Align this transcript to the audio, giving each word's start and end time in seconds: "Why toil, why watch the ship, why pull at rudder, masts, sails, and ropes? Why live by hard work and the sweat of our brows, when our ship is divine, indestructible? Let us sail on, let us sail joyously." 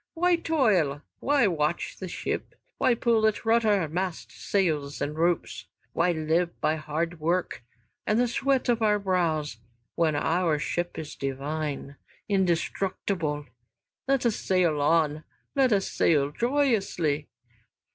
"Why 0.15 0.35
toil, 0.35 1.03
why 1.19 1.45
watch 1.45 1.97
the 1.97 2.07
ship, 2.07 2.55
why 2.79 2.95
pull 2.95 3.27
at 3.27 3.45
rudder, 3.45 3.87
masts, 3.87 4.33
sails, 4.33 4.99
and 4.99 5.15
ropes? 5.15 5.65
Why 5.93 6.11
live 6.11 6.59
by 6.59 6.77
hard 6.77 7.19
work 7.19 7.63
and 8.07 8.19
the 8.19 8.27
sweat 8.27 8.67
of 8.67 8.81
our 8.81 8.97
brows, 8.97 9.57
when 9.93 10.15
our 10.15 10.57
ship 10.57 10.97
is 10.97 11.13
divine, 11.15 11.97
indestructible? 12.27 13.45
Let 14.07 14.25
us 14.25 14.37
sail 14.37 14.81
on, 14.81 15.23
let 15.55 15.71
us 15.71 15.91
sail 15.91 16.31
joyously." 16.31 17.27